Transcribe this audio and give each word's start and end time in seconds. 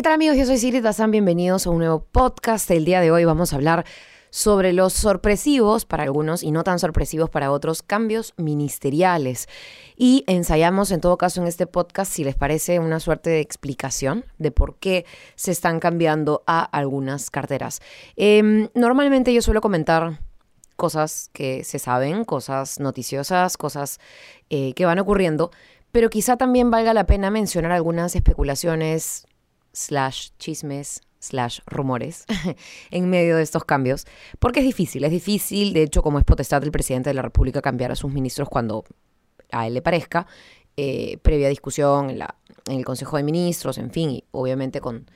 ¿Qué 0.00 0.04
tal 0.04 0.14
amigos? 0.14 0.38
Yo 0.38 0.46
soy 0.46 0.56
Sigrid 0.56 0.82
Bazán, 0.82 1.10
bienvenidos 1.10 1.66
a 1.66 1.70
un 1.70 1.76
nuevo 1.76 2.06
podcast. 2.10 2.70
El 2.70 2.86
día 2.86 3.02
de 3.02 3.10
hoy 3.10 3.26
vamos 3.26 3.52
a 3.52 3.56
hablar 3.56 3.84
sobre 4.30 4.72
los 4.72 4.94
sorpresivos 4.94 5.84
para 5.84 6.04
algunos 6.04 6.42
y 6.42 6.52
no 6.52 6.64
tan 6.64 6.78
sorpresivos 6.78 7.28
para 7.28 7.52
otros 7.52 7.82
cambios 7.82 8.32
ministeriales. 8.38 9.46
Y 9.98 10.24
ensayamos 10.26 10.90
en 10.90 11.02
todo 11.02 11.18
caso 11.18 11.42
en 11.42 11.48
este 11.48 11.66
podcast 11.66 12.10
si 12.10 12.24
les 12.24 12.34
parece 12.34 12.78
una 12.78 12.98
suerte 12.98 13.28
de 13.28 13.40
explicación 13.40 14.24
de 14.38 14.50
por 14.50 14.78
qué 14.78 15.04
se 15.34 15.50
están 15.50 15.80
cambiando 15.80 16.44
a 16.46 16.62
algunas 16.62 17.28
carteras. 17.28 17.82
Em, 18.16 18.70
normalmente 18.72 19.34
yo 19.34 19.42
suelo 19.42 19.60
comentar 19.60 20.18
cosas 20.76 21.28
que 21.34 21.62
se 21.62 21.78
saben, 21.78 22.24
cosas 22.24 22.80
noticiosas, 22.80 23.58
cosas 23.58 24.00
eh, 24.48 24.72
que 24.72 24.86
van 24.86 24.98
ocurriendo, 24.98 25.50
pero 25.92 26.08
quizá 26.08 26.38
también 26.38 26.70
valga 26.70 26.94
la 26.94 27.04
pena 27.04 27.30
mencionar 27.30 27.72
algunas 27.72 28.16
especulaciones 28.16 29.26
slash 29.72 30.30
chismes 30.38 31.00
slash 31.20 31.60
rumores 31.66 32.24
en 32.90 33.08
medio 33.08 33.36
de 33.36 33.42
estos 33.42 33.64
cambios, 33.64 34.06
porque 34.38 34.60
es 34.60 34.66
difícil, 34.66 35.04
es 35.04 35.10
difícil, 35.10 35.72
de 35.72 35.82
hecho 35.82 36.02
como 36.02 36.18
es 36.18 36.24
potestad 36.24 36.60
del 36.60 36.72
presidente 36.72 37.10
de 37.10 37.14
la 37.14 37.22
República 37.22 37.62
cambiar 37.62 37.92
a 37.92 37.96
sus 37.96 38.12
ministros 38.12 38.48
cuando 38.48 38.84
a 39.52 39.66
él 39.66 39.74
le 39.74 39.82
parezca, 39.82 40.26
eh, 40.76 41.18
previa 41.22 41.48
discusión 41.48 42.10
en, 42.10 42.22
el 42.66 42.84
Consejo 42.84 43.16
de 43.16 43.22
Ministros, 43.22 43.78
en 43.78 43.90
fin, 43.90 44.10
y 44.10 44.24
obviamente 44.30 44.80
con, 44.80 45.06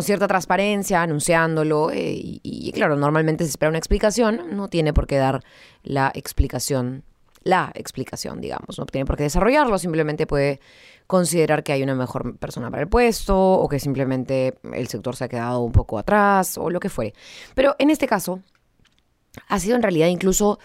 cierta 0.00 0.26
transparencia, 0.26 1.02
anunciándolo, 1.02 1.90
eh, 1.90 2.14
y 2.14 2.72
claro, 2.72 2.96
normalmente 2.96 3.44
se 3.44 3.50
espera 3.50 3.68
una 3.68 3.78
explicación, 3.78 4.56
no 4.56 4.68
tiene 4.68 4.94
por 4.94 5.06
qué 5.06 5.16
dar 5.16 5.42
la 5.82 6.10
explicación 6.14 7.04
la 7.44 7.72
explicación, 7.74 8.40
digamos. 8.40 8.78
No 8.78 8.86
tiene 8.86 9.04
por 9.04 9.16
qué 9.16 9.24
desarrollarlo, 9.24 9.78
simplemente 9.78 10.26
puede 10.26 10.60
considerar 11.06 11.62
que 11.62 11.72
hay 11.72 11.82
una 11.82 11.94
mejor 11.94 12.36
persona 12.38 12.70
para 12.70 12.82
el 12.82 12.88
puesto 12.88 13.36
o 13.36 13.68
que 13.68 13.78
simplemente 13.78 14.54
el 14.72 14.88
sector 14.88 15.16
se 15.16 15.24
ha 15.24 15.28
quedado 15.28 15.60
un 15.60 15.72
poco 15.72 15.98
atrás 15.98 16.56
o 16.58 16.70
lo 16.70 16.80
que 16.80 16.88
fuere. 16.88 17.14
Pero 17.54 17.76
en 17.78 17.90
este 17.90 18.06
caso 18.06 18.40
ha 19.48 19.58
sido 19.58 19.76
en 19.76 19.82
realidad 19.82 20.08
incluso 20.08 20.58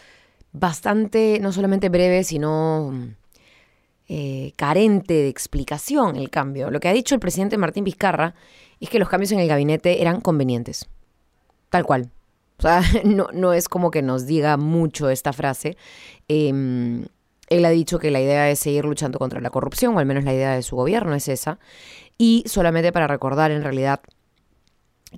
bastante, 0.52 1.40
no 1.42 1.52
solamente 1.52 1.90
breve, 1.90 2.24
sino 2.24 2.94
eh, 4.08 4.54
carente 4.56 5.14
de 5.14 5.28
explicación 5.28 6.16
el 6.16 6.30
cambio. 6.30 6.72
Lo 6.72 6.80
que 6.80 6.88
ha 6.88 6.94
dicho 6.94 7.16
el 7.16 7.20
presidente 7.20 7.58
Martín 7.58 7.84
Vizcarra 7.84 8.36
es 8.80 8.90
que 8.90 9.00
los 9.00 9.10
cambios 9.10 9.32
en 9.32 9.40
el 9.40 9.48
gabinete 9.48 10.02
eran 10.02 10.22
convenientes. 10.22 10.88
Tal 11.70 11.86
cual. 11.86 12.10
O 12.58 12.62
sea, 12.62 12.82
no, 13.04 13.28
no 13.34 13.54
es 13.54 13.70
como 13.70 13.92
que 13.92 14.02
nos 14.02 14.26
diga 14.26 14.58
mucho 14.58 15.10
esta 15.10 15.34
frase. 15.34 15.78
Em, 16.28 17.06
él 17.50 17.66
ha 17.66 17.70
dicho 17.70 18.00
que 18.00 18.12
la 18.12 18.22
idea 18.22 18.50
es 18.50 18.60
seguir 18.60 18.86
luchando 18.86 19.20
contra 19.20 19.40
la 19.42 19.50
corrupción, 19.50 19.96
o 19.96 20.00
al 20.00 20.06
menos 20.06 20.24
la 20.24 20.34
idea 20.34 20.54
de 20.54 20.64
su 20.64 20.76
gobierno 20.76 21.14
es 21.16 21.28
esa. 21.28 21.60
Y 22.18 22.44
solamente 22.48 22.92
para 22.92 23.08
recordar, 23.08 23.52
en 23.52 23.64
realidad, 23.64 24.02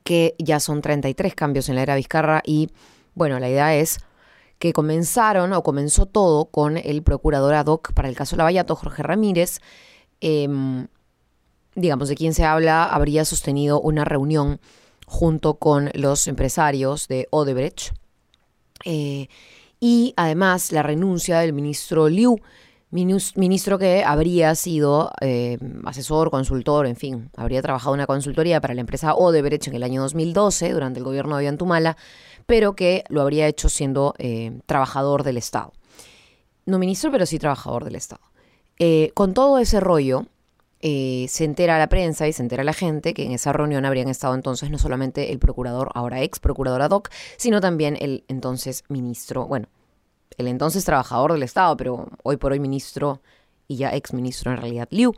que 0.04 0.36
ya 0.38 0.60
son 0.60 0.82
33 0.82 1.34
cambios 1.34 1.70
en 1.70 1.76
la 1.76 1.82
era 1.82 1.96
Vizcarra 1.96 2.42
y, 2.46 2.70
bueno, 3.16 3.40
la 3.40 3.50
idea 3.50 3.76
es 3.76 4.00
que 4.60 4.74
comenzaron 4.74 5.54
o 5.54 5.64
comenzó 5.64 6.06
todo 6.06 6.46
con 6.46 6.78
el 6.78 7.02
procurador 7.02 7.54
ad 7.54 7.68
hoc 7.68 7.94
para 7.94 8.10
el 8.10 8.16
caso 8.16 8.36
Lavallato, 8.36 8.76
Jorge 8.76 9.02
Ramírez. 9.02 9.62
Em, 10.22 10.88
digamos, 11.76 12.10
de 12.10 12.16
quien 12.16 12.34
se 12.34 12.44
habla, 12.44 12.84
habría 12.84 13.24
sostenido 13.24 13.80
una 13.80 14.04
reunión 14.04 14.60
junto 15.10 15.56
con 15.56 15.90
los 15.96 16.28
empresarios 16.28 17.08
de 17.08 17.28
Odebrecht. 17.32 17.94
Eh, 18.86 19.28
y 19.80 20.14
además 20.16 20.72
la 20.72 20.84
renuncia 20.84 21.40
del 21.40 21.52
ministro 21.52 22.10
Liu, 22.10 22.40
ministro 22.92 23.80
que 23.80 24.04
habría 24.04 24.54
sido 24.54 25.12
eh, 25.20 25.58
asesor, 25.84 26.30
consultor, 26.30 26.86
en 26.86 26.96
fin, 26.96 27.32
habría 27.36 27.64
trabajado 27.64 27.96
en 27.96 28.02
una 28.02 28.08
consultoría 28.08 28.62
para 28.62 28.76
la 28.76 28.82
empresa 28.82 29.16
Odebrecht 29.16 29.68
en 29.68 29.76
el 29.76 29.84
año 29.84 30.04
2012 30.04 30.72
durante 30.74 31.00
el 31.00 31.06
gobierno 31.06 31.38
de 31.38 31.46
Ollantumala, 31.46 31.98
pero 32.46 32.76
que 32.76 33.04
lo 33.10 33.22
habría 33.22 33.48
hecho 33.48 33.68
siendo 33.68 34.14
eh, 34.20 34.60
trabajador 34.68 35.24
del 35.24 35.38
Estado. 35.38 35.74
No 36.68 36.78
ministro, 36.78 37.12
pero 37.12 37.26
sí 37.26 37.40
trabajador 37.40 37.84
del 37.84 37.96
Estado. 37.96 38.22
con 39.16 39.34
todo 39.34 39.58
ese 39.58 39.80
rollo, 39.80 40.28
eh, 40.82 41.26
se 41.30 41.44
entera 41.44 41.78
la 41.78 41.90
prensa 41.90 42.28
y 42.28 42.34
se 42.34 42.42
entera 42.42 42.64
la 42.64 42.74
gente 42.74 43.14
que 43.14 43.26
en 43.26 43.32
esa 43.32 43.52
reunión 43.52 43.86
habrían 43.86 44.08
estado 44.08 44.34
entonces 44.34 44.70
no 44.70 44.78
solamente 44.78 45.32
el 45.32 45.40
procurador, 45.40 45.90
ahora 45.94 46.22
ex 46.22 46.40
procurador 46.40 46.82
ad 46.82 46.92
hoc, 46.92 47.10
sino 47.38 47.60
también 47.60 47.98
el 48.00 48.24
entonces 48.28 48.84
ministro, 48.88 49.46
bueno, 49.46 49.68
el 50.38 50.48
entonces 50.48 50.86
trabajador 50.86 51.34
del 51.34 51.44
Estado, 51.44 51.76
pero 51.78 52.08
hoy 52.24 52.38
por 52.38 52.54
hoy 52.54 52.60
ministro 52.60 53.22
y 53.68 53.76
ya 53.76 53.94
ex 53.94 54.14
ministro 54.14 54.52
en 54.52 54.58
realidad, 54.58 54.88
Liu. 54.90 55.14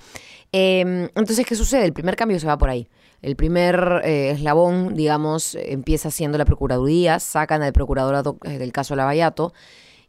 Em, 0.52 1.04
entonces, 1.16 1.46
¿qué 1.46 1.56
sucede? 1.56 1.86
El 1.86 1.94
primer 1.94 2.16
cambio 2.16 2.40
se 2.40 2.48
va 2.48 2.58
por 2.58 2.70
ahí. 2.70 2.90
El 3.22 3.36
primer 3.36 4.02
eh, 4.04 4.32
eslabón, 4.32 4.96
digamos, 4.96 5.56
empieza 5.56 6.12
siendo 6.12 6.38
la 6.38 6.46
Procuraduría, 6.46 7.20
sacan 7.20 7.62
al 7.62 7.72
procurador 7.72 8.16
ad 8.16 8.26
hoc 8.26 8.46
eh, 8.46 8.58
del 8.58 8.74
caso 8.74 8.96
Lavallato 8.96 9.54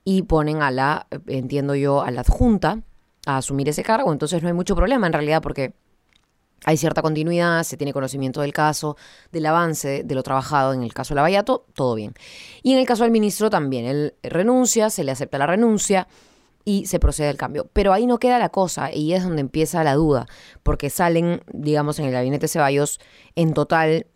y 0.02 0.22
ponen 0.22 0.62
a 0.62 0.70
la, 0.70 1.06
entiendo 1.26 1.74
yo, 1.74 2.02
a 2.02 2.10
la 2.10 2.22
adjunta, 2.22 2.80
a 3.26 3.38
asumir 3.38 3.68
ese 3.68 3.82
cargo, 3.82 4.12
entonces 4.12 4.42
no 4.42 4.48
hay 4.48 4.54
mucho 4.54 4.74
problema 4.74 5.06
en 5.06 5.12
realidad 5.12 5.42
porque 5.42 5.74
hay 6.64 6.76
cierta 6.76 7.02
continuidad, 7.02 7.64
se 7.64 7.76
tiene 7.76 7.92
conocimiento 7.92 8.40
del 8.40 8.52
caso, 8.52 8.96
del 9.32 9.46
avance, 9.46 10.04
de 10.04 10.14
lo 10.14 10.22
trabajado 10.22 10.72
en 10.72 10.82
el 10.82 10.94
caso 10.94 11.14
Lavallato, 11.14 11.66
todo 11.74 11.94
bien. 11.96 12.14
Y 12.62 12.72
en 12.72 12.78
el 12.78 12.86
caso 12.86 13.02
del 13.02 13.10
ministro 13.10 13.50
también, 13.50 13.84
él 13.84 14.14
renuncia, 14.22 14.88
se 14.90 15.02
le 15.02 15.10
acepta 15.10 15.38
la 15.38 15.46
renuncia 15.46 16.06
y 16.64 16.86
se 16.86 17.00
procede 17.00 17.28
al 17.28 17.36
cambio. 17.36 17.68
Pero 17.72 17.92
ahí 17.92 18.06
no 18.06 18.18
queda 18.18 18.38
la 18.38 18.50
cosa 18.50 18.92
y 18.92 19.12
es 19.12 19.24
donde 19.24 19.40
empieza 19.40 19.82
la 19.82 19.94
duda, 19.94 20.26
porque 20.62 20.88
salen, 20.88 21.42
digamos, 21.52 21.98
en 21.98 22.06
el 22.06 22.12
gabinete 22.12 22.46
Ceballos 22.46 23.00
en 23.34 23.54
total 23.54 24.06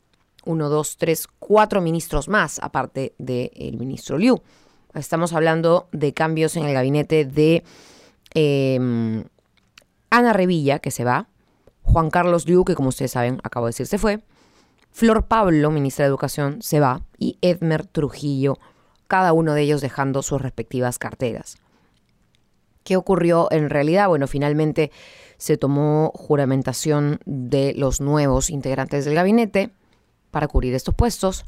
uno, 0.45 0.69
dos, 0.69 0.97
tres, 0.97 1.27
cuatro 1.41 1.81
ministros 1.81 2.29
más, 2.29 2.61
aparte 2.63 3.15
del 3.19 3.77
ministro 3.77 4.17
Liu. 4.19 4.41
Estamos 4.95 5.33
hablando 5.33 5.89
de 5.91 6.15
cambios 6.15 6.57
en 6.57 6.65
el 6.65 6.73
gabinete 6.73 7.25
de 7.25 7.65
Em, 8.39 9.25
Ana 10.11 10.35
Revilla, 10.35 10.79
que 10.79 10.91
se 10.91 11.05
va, 11.05 11.29
Juan 11.83 12.11
Carlos 12.11 12.47
Liu, 12.47 12.67
que 12.67 12.75
como 12.75 12.91
ustedes 12.91 13.13
saben, 13.13 13.41
acabo 13.43 13.65
de 13.65 13.71
decir, 13.71 13.87
se 13.87 13.97
fue, 13.97 14.21
Flor 14.93 15.25
Pablo, 15.25 15.71
ministra 15.71 16.05
de 16.05 16.11
Educación, 16.11 16.61
se 16.61 16.79
va, 16.79 17.01
y 17.17 17.39
Edmer 17.41 17.87
Trujillo, 17.87 18.59
cada 19.09 19.33
uno 19.33 19.55
de 19.55 19.63
ellos 19.63 19.81
dejando 19.81 20.23
sus 20.23 20.43
respectivas 20.43 20.99
carteras. 20.99 21.57
¿Qué 22.85 22.99
ocurrió 22.99 23.49
en 23.51 23.71
realidad? 23.71 24.09
Bueno, 24.09 24.27
finalmente 24.27 24.93
se 25.39 25.57
tomó 25.57 26.13
juramentación 26.15 27.21
de 27.25 27.73
los 27.75 28.03
nuevos 28.03 28.51
integrantes 28.51 29.07
del 29.07 29.15
gabinete 29.15 29.71
para 30.31 30.47
cubrir 30.47 30.75
estos 30.75 30.95
puestos. 30.95 31.47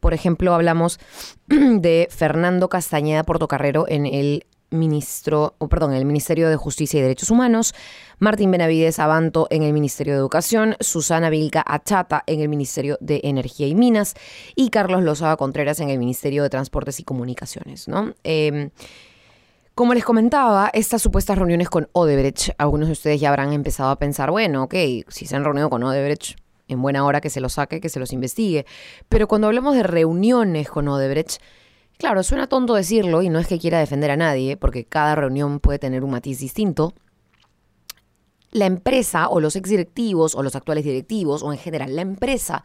Por 0.00 0.14
ejemplo, 0.14 0.52
hablamos 0.52 0.98
de 1.46 2.08
Fernando 2.10 2.68
Castañeda 2.68 3.22
Portocarrero 3.22 3.86
en 3.88 4.04
el 4.06 4.46
ministro, 4.70 5.54
o 5.58 5.68
perdón, 5.68 5.94
el 5.94 6.04
Ministerio 6.04 6.48
de 6.48 6.56
Justicia 6.56 6.98
y 6.98 7.02
Derechos 7.02 7.30
Humanos, 7.30 7.74
Martín 8.18 8.50
Benavides 8.50 8.98
Abanto 8.98 9.46
en 9.50 9.62
el 9.62 9.72
Ministerio 9.72 10.14
de 10.14 10.18
Educación, 10.18 10.76
Susana 10.80 11.30
Vilca 11.30 11.62
Achata 11.66 12.24
en 12.26 12.40
el 12.40 12.48
Ministerio 12.48 12.98
de 13.00 13.20
Energía 13.24 13.66
y 13.66 13.74
Minas 13.74 14.14
y 14.54 14.70
Carlos 14.70 15.02
Lozada 15.02 15.36
Contreras 15.36 15.80
en 15.80 15.90
el 15.90 15.98
Ministerio 15.98 16.42
de 16.42 16.50
Transportes 16.50 17.00
y 17.00 17.04
Comunicaciones, 17.04 17.88
¿no? 17.88 18.14
Em, 18.24 18.70
como 19.74 19.92
les 19.92 20.04
comentaba, 20.04 20.70
estas 20.72 21.02
supuestas 21.02 21.36
reuniones 21.36 21.68
con 21.68 21.88
Odebrecht, 21.92 22.54
algunos 22.56 22.88
de 22.88 22.92
ustedes 22.92 23.20
ya 23.20 23.28
habrán 23.28 23.52
empezado 23.52 23.90
a 23.90 23.98
pensar, 23.98 24.30
bueno, 24.30 24.62
ok, 24.62 24.74
si 25.08 25.26
se 25.26 25.36
han 25.36 25.44
reunido 25.44 25.68
con 25.68 25.82
Odebrecht, 25.82 26.38
en 26.68 26.82
buena 26.82 27.04
hora 27.04 27.20
que 27.20 27.30
se 27.30 27.40
los 27.40 27.54
saque, 27.54 27.80
que 27.80 27.88
se 27.88 28.00
los 28.00 28.12
investigue. 28.12 28.66
Pero 29.08 29.28
cuando 29.28 29.46
hablamos 29.46 29.74
de 29.76 29.82
reuniones 29.82 30.68
con 30.68 30.88
Odebrecht, 30.88 31.40
Claro, 31.98 32.22
suena 32.22 32.46
tonto 32.46 32.74
decirlo 32.74 33.22
y 33.22 33.30
no 33.30 33.38
es 33.38 33.46
que 33.46 33.58
quiera 33.58 33.78
defender 33.78 34.10
a 34.10 34.16
nadie, 34.16 34.56
porque 34.56 34.84
cada 34.84 35.14
reunión 35.14 35.60
puede 35.60 35.78
tener 35.78 36.04
un 36.04 36.10
matiz 36.10 36.38
distinto. 36.38 36.94
La 38.50 38.66
empresa 38.66 39.28
o 39.28 39.40
los 39.40 39.56
exdirectivos 39.56 40.34
o 40.34 40.42
los 40.42 40.56
actuales 40.56 40.84
directivos 40.84 41.42
o 41.42 41.52
en 41.52 41.58
general 41.58 41.96
la 41.96 42.02
empresa 42.02 42.64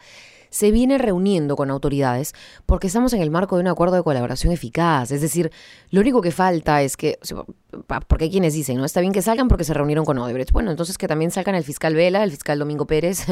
se 0.49 0.69
viene 0.71 0.97
reuniendo 0.97 1.55
con 1.55 1.71
autoridades 1.71 2.33
porque 2.65 2.87
estamos 2.87 3.13
en 3.13 3.21
el 3.21 3.31
marco 3.31 3.55
de 3.55 3.61
un 3.61 3.67
acuerdo 3.67 3.95
de 3.95 4.03
colaboración 4.03 4.51
eficaz. 4.51 5.11
Es 5.11 5.21
decir, 5.21 5.49
lo 5.91 6.01
único 6.01 6.21
que 6.21 6.31
falta 6.31 6.81
es 6.81 6.97
que, 6.97 7.17
porque 8.07 8.25
hay 8.25 8.31
quienes 8.31 8.53
dicen, 8.53 8.77
¿no? 8.77 8.85
Está 8.85 8.99
bien 8.99 9.13
que 9.13 9.21
salgan 9.21 9.47
porque 9.47 9.63
se 9.63 9.73
reunieron 9.73 10.03
con 10.03 10.17
Odebrecht. 10.17 10.51
Bueno, 10.51 10.71
entonces 10.71 10.97
que 10.97 11.07
también 11.07 11.31
salgan 11.31 11.55
el 11.55 11.63
fiscal 11.63 11.95
Vela, 11.95 12.23
el 12.23 12.31
fiscal 12.31 12.59
Domingo 12.59 12.85
Pérez 12.85 13.25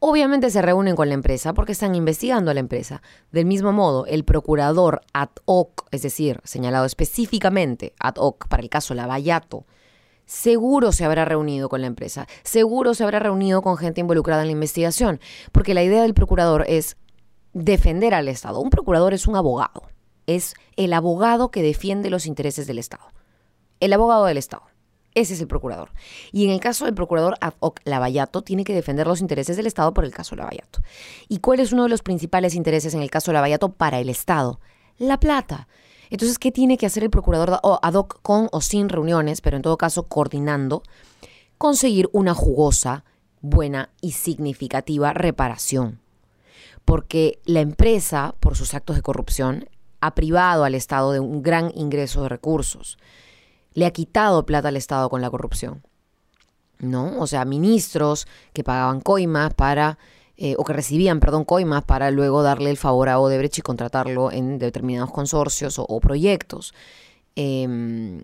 Obviamente 0.00 0.50
se 0.50 0.62
reúnen 0.62 0.94
con 0.94 1.08
la 1.08 1.14
empresa 1.14 1.54
porque 1.54 1.72
están 1.72 1.96
investigando 1.96 2.52
a 2.52 2.54
la 2.54 2.60
empresa. 2.60 3.02
Del 3.32 3.46
mismo 3.46 3.72
modo, 3.72 4.06
el 4.06 4.24
procurador 4.24 5.00
ad 5.12 5.30
hoc, 5.44 5.86
es 5.90 6.02
decir, 6.02 6.40
señalado 6.44 6.84
específicamente 6.84 7.94
ad 7.98 8.14
hoc 8.16 8.46
para 8.46 8.62
el 8.62 8.68
caso 8.68 8.94
Lavallato, 8.94 9.66
seguro 10.24 10.92
se 10.92 11.04
habrá 11.04 11.24
reunido 11.24 11.68
con 11.68 11.80
la 11.80 11.88
empresa, 11.88 12.28
seguro 12.44 12.94
se 12.94 13.02
habrá 13.02 13.18
reunido 13.18 13.60
con 13.60 13.76
gente 13.76 14.00
involucrada 14.00 14.42
en 14.42 14.48
la 14.48 14.52
investigación, 14.52 15.18
porque 15.50 15.74
la 15.74 15.82
idea 15.82 16.02
del 16.02 16.14
procurador 16.14 16.64
es 16.68 16.96
defender 17.52 18.14
al 18.14 18.28
Estado. 18.28 18.60
Un 18.60 18.70
procurador 18.70 19.14
es 19.14 19.26
un 19.26 19.34
abogado, 19.34 19.82
es 20.26 20.54
el 20.76 20.92
abogado 20.92 21.50
que 21.50 21.62
defiende 21.62 22.08
los 22.08 22.26
intereses 22.26 22.68
del 22.68 22.78
Estado, 22.78 23.08
el 23.80 23.92
abogado 23.92 24.26
del 24.26 24.36
Estado. 24.36 24.62
Ese 25.14 25.34
es 25.34 25.40
el 25.40 25.48
procurador. 25.48 25.90
Y 26.32 26.44
en 26.44 26.50
el 26.50 26.60
caso 26.60 26.84
del 26.84 26.94
procurador 26.94 27.36
ad 27.40 27.54
hoc 27.60 27.80
Lavallato, 27.84 28.42
tiene 28.42 28.64
que 28.64 28.74
defender 28.74 29.06
los 29.06 29.20
intereses 29.20 29.56
del 29.56 29.66
Estado 29.66 29.92
por 29.94 30.04
el 30.04 30.12
caso 30.12 30.36
Lavallato. 30.36 30.80
¿Y 31.28 31.38
cuál 31.38 31.60
es 31.60 31.72
uno 31.72 31.84
de 31.84 31.88
los 31.88 32.02
principales 32.02 32.54
intereses 32.54 32.94
en 32.94 33.02
el 33.02 33.10
caso 33.10 33.32
Lavallato 33.32 33.72
para 33.72 33.98
el 33.98 34.10
Estado? 34.10 34.60
La 34.98 35.18
plata. 35.18 35.68
Entonces, 36.10 36.38
¿qué 36.38 36.52
tiene 36.52 36.76
que 36.78 36.86
hacer 36.86 37.02
el 37.02 37.10
procurador 37.10 37.60
ad 37.62 37.94
hoc 37.94 38.20
con 38.22 38.48
o 38.52 38.60
sin 38.60 38.88
reuniones, 38.88 39.40
pero 39.40 39.56
en 39.56 39.62
todo 39.62 39.76
caso 39.76 40.04
coordinando? 40.04 40.82
Conseguir 41.56 42.08
una 42.12 42.34
jugosa, 42.34 43.04
buena 43.40 43.90
y 44.00 44.12
significativa 44.12 45.12
reparación. 45.12 46.00
Porque 46.84 47.40
la 47.44 47.60
empresa, 47.60 48.34
por 48.40 48.56
sus 48.56 48.72
actos 48.74 48.96
de 48.96 49.02
corrupción, 49.02 49.68
ha 50.00 50.14
privado 50.14 50.64
al 50.64 50.74
Estado 50.74 51.12
de 51.12 51.20
un 51.20 51.42
gran 51.42 51.72
ingreso 51.74 52.22
de 52.22 52.28
recursos 52.28 52.98
le 53.78 53.86
ha 53.86 53.92
quitado 53.92 54.44
plata 54.44 54.68
al 54.68 54.76
Estado 54.76 55.08
con 55.08 55.22
la 55.22 55.30
corrupción. 55.30 55.82
¿No? 56.80 57.18
O 57.18 57.26
sea, 57.26 57.44
ministros 57.44 58.26
que 58.52 58.64
pagaban 58.64 59.00
coimas 59.00 59.54
para, 59.54 59.98
eh, 60.36 60.54
o 60.58 60.64
que 60.64 60.72
recibían, 60.72 61.20
perdón, 61.20 61.44
coimas 61.44 61.84
para 61.84 62.10
luego 62.10 62.42
darle 62.42 62.70
el 62.70 62.76
favor 62.76 63.08
a 63.08 63.18
Odebrecht 63.18 63.58
y 63.58 63.62
contratarlo 63.62 64.30
en 64.32 64.58
determinados 64.58 65.12
consorcios 65.12 65.78
o, 65.78 66.00
proyectos. 66.00 66.74
Em, 67.36 68.22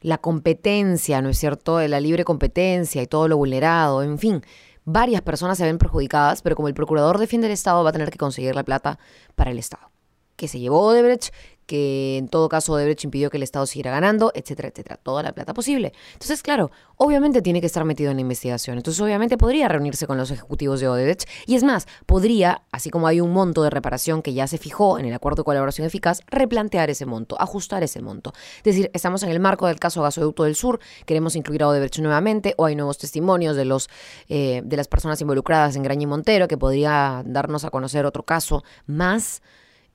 la 0.00 0.18
competencia, 0.18 1.20
¿no 1.22 1.28
es 1.28 1.38
cierto? 1.38 1.80
La 1.86 2.00
libre 2.00 2.24
competencia 2.24 3.02
y 3.02 3.06
todo 3.06 3.26
lo 3.26 3.36
vulnerado, 3.36 4.02
en 4.02 4.18
fin. 4.18 4.42
Varias 4.84 5.22
personas 5.22 5.58
se 5.58 5.64
ven 5.64 5.78
perjudicadas, 5.78 6.42
pero 6.42 6.54
como 6.56 6.68
el 6.68 6.74
procurador 6.74 7.18
defiende 7.18 7.48
el 7.48 7.52
Estado, 7.52 7.82
va 7.82 7.90
a 7.90 7.92
tener 7.92 8.10
que 8.10 8.18
conseguir 8.18 8.54
la 8.54 8.64
plata 8.64 8.98
para 9.34 9.50
el 9.50 9.58
Estado. 9.58 9.90
Que 10.36 10.48
se 10.48 10.60
llevó 10.60 10.82
Odebrecht, 10.82 11.32
que 11.68 12.16
en 12.16 12.28
todo 12.28 12.48
caso 12.48 12.72
Odebrecht 12.72 13.04
impidió 13.04 13.28
que 13.28 13.36
el 13.36 13.42
Estado 13.42 13.66
siguiera 13.66 13.90
ganando, 13.90 14.32
etcétera, 14.34 14.70
etcétera. 14.70 14.96
Toda 14.96 15.22
la 15.22 15.32
plata 15.32 15.52
posible. 15.52 15.92
Entonces, 16.14 16.42
claro, 16.42 16.70
obviamente 16.96 17.42
tiene 17.42 17.60
que 17.60 17.66
estar 17.66 17.84
metido 17.84 18.10
en 18.10 18.16
la 18.16 18.22
investigación. 18.22 18.78
Entonces, 18.78 19.00
obviamente 19.02 19.36
podría 19.36 19.68
reunirse 19.68 20.06
con 20.06 20.16
los 20.16 20.30
ejecutivos 20.30 20.80
de 20.80 20.88
Odebrecht. 20.88 21.28
Y 21.46 21.56
es 21.56 21.64
más, 21.64 21.86
podría, 22.06 22.62
así 22.72 22.88
como 22.88 23.06
hay 23.06 23.20
un 23.20 23.34
monto 23.34 23.62
de 23.62 23.68
reparación 23.68 24.22
que 24.22 24.32
ya 24.32 24.46
se 24.46 24.56
fijó 24.56 24.98
en 24.98 25.04
el 25.04 25.12
acuerdo 25.12 25.42
de 25.42 25.44
colaboración 25.44 25.86
eficaz, 25.86 26.22
replantear 26.28 26.88
ese 26.88 27.04
monto, 27.04 27.36
ajustar 27.38 27.82
ese 27.82 28.00
monto. 28.00 28.32
Es 28.58 28.64
decir, 28.64 28.90
estamos 28.94 29.22
en 29.22 29.28
el 29.28 29.38
marco 29.38 29.66
del 29.66 29.78
caso 29.78 30.00
Gasoducto 30.00 30.44
del 30.44 30.54
Sur, 30.54 30.80
queremos 31.04 31.36
incluir 31.36 31.62
a 31.64 31.68
Odebrecht 31.68 31.98
nuevamente, 31.98 32.54
o 32.56 32.64
hay 32.64 32.76
nuevos 32.76 32.96
testimonios 32.96 33.56
de, 33.56 33.66
los, 33.66 33.90
eh, 34.30 34.62
de 34.64 34.76
las 34.78 34.88
personas 34.88 35.20
involucradas 35.20 35.76
en 35.76 35.82
Graña 35.82 36.04
y 36.04 36.06
Montero, 36.06 36.48
que 36.48 36.56
podría 36.56 37.22
darnos 37.26 37.66
a 37.66 37.70
conocer 37.70 38.06
otro 38.06 38.22
caso 38.22 38.64
más 38.86 39.42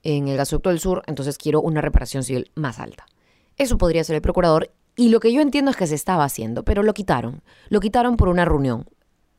en 0.04 0.28
el 0.28 0.36
gasoducto 0.36 0.68
del 0.68 0.78
sur, 0.78 1.02
entonces 1.06 1.38
quiero 1.38 1.60
una 1.60 1.80
reparación 1.80 2.22
civil 2.22 2.52
más 2.54 2.78
alta. 2.78 3.06
Eso 3.56 3.78
podría 3.78 4.04
ser 4.04 4.16
el 4.16 4.22
procurador 4.22 4.70
y 4.96 5.08
lo 5.08 5.18
que 5.18 5.32
yo 5.32 5.40
entiendo 5.40 5.70
es 5.70 5.76
que 5.76 5.86
se 5.86 5.94
estaba 5.94 6.24
haciendo, 6.24 6.64
pero 6.64 6.82
lo 6.82 6.94
quitaron. 6.94 7.42
Lo 7.68 7.80
quitaron 7.80 8.16
por 8.16 8.28
una 8.28 8.44
reunión. 8.44 8.86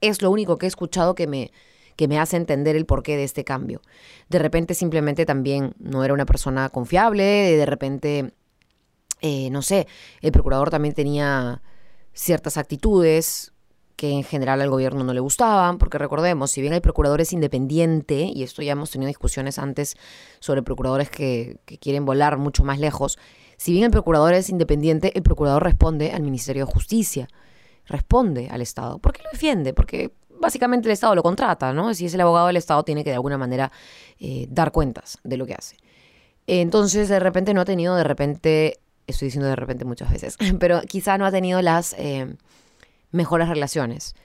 Es 0.02 0.22
lo 0.22 0.32
único 0.32 0.58
que 0.58 0.66
he 0.66 0.68
escuchado 0.68 1.16
que 1.16 1.28
me, 1.28 1.52
que 1.96 2.08
me 2.08 2.20
hace 2.20 2.36
entender 2.36 2.76
el 2.76 2.86
porqué 2.86 3.16
de 3.16 3.24
este 3.24 3.44
cambio. 3.44 3.82
De 4.28 4.40
repente 4.40 4.74
simplemente 4.74 5.26
también 5.26 5.74
no 5.80 6.04
era 6.04 6.14
una 6.14 6.26
persona 6.26 6.70
confiable, 6.70 7.24
de 7.24 7.66
repente, 7.66 8.34
eh, 9.22 9.50
no 9.52 9.62
sé, 9.62 9.88
el 10.22 10.32
procurador 10.32 10.70
también 10.70 10.94
tenía 10.94 11.62
ciertas 12.14 12.58
actitudes 12.58 13.54
que 14.06 14.12
en 14.12 14.24
general 14.24 14.62
al 14.62 14.70
gobierno 14.70 15.04
no 15.04 15.14
le 15.14 15.20
gustaban, 15.20 15.78
porque 15.78 15.98
recordemos, 15.98 16.52
si 16.52 16.62
bien 16.62 16.74
el 16.74 16.82
procurador 16.82 17.22
es 17.22 17.34
independiente, 17.34 18.32
y 18.34 18.44
esto 18.44 18.62
ya 18.62 18.74
hemos 18.74 18.92
tenido 18.92 19.08
discusiones 19.08 19.58
antes 19.58 19.96
sobre 20.40 20.62
procuradores 20.62 21.10
que, 21.10 21.58
quieren 21.80 22.06
volar 22.06 22.38
mucho 22.38 22.64
más 22.64 22.80
lejos, 22.80 23.18
si 23.58 23.72
bien 23.72 23.86
el 23.86 23.92
procurador 23.92 24.34
es 24.34 24.50
independiente, 24.50 25.12
el 25.16 25.24
procurador 25.24 25.64
responde 25.64 26.12
al 26.12 26.22
Ministerio 26.22 26.66
de 26.66 26.72
Justicia, 26.72 27.28
responde 27.88 28.50
al 28.50 28.62
Estado. 28.62 29.00
¿Por 29.00 29.14
qué 29.14 29.24
lo 29.24 29.30
defiende? 29.32 29.74
Porque 29.74 30.12
básicamente 30.40 30.88
el 30.88 30.92
Estado 30.92 31.16
lo 31.16 31.24
contrata, 31.24 31.74
¿no? 31.74 31.94
Si 31.94 32.06
es 32.06 32.14
el 32.14 32.22
abogado 32.22 32.48
del 32.48 32.58
Estado, 32.58 32.84
tiene 32.84 33.04
que 33.04 33.10
de 33.10 33.16
alguna 33.16 33.38
manera 33.38 33.72
eh, 34.20 34.48
dar 34.50 34.72
cuentas 34.72 35.20
de 35.24 35.38
lo 35.38 35.46
que 35.46 35.56
hace. 35.56 35.78
Entonces, 36.48 37.10
de 37.10 37.20
repente 37.20 37.54
no 37.54 37.62
ha 37.62 37.66
tenido, 37.66 37.96
de 37.96 38.04
repente, 38.04 38.80
estoy 39.08 39.28
diciendo 39.28 39.48
de 39.48 39.56
repente 39.56 39.86
muchas 39.86 40.12
veces, 40.12 40.38
pero 40.60 40.82
quizá 40.82 41.18
no 41.18 41.26
ha 41.26 41.32
tenido 41.32 41.62
las... 41.62 41.96
Eh, 41.98 42.36
mejores 43.16 43.50
relaciones 43.50 44.16